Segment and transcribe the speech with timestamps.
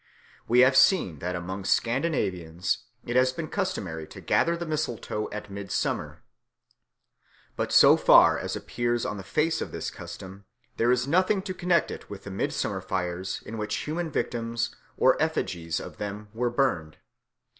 [0.47, 5.51] We have seen that among Scandinavians it has been customary to gather the mistletoe at
[5.51, 6.23] midsummer.
[7.55, 10.45] But so far as appears on the face of this custom,
[10.77, 15.21] there is nothing to connect it with the midsummer fires in which human victims or
[15.21, 16.97] effigies of them were burned.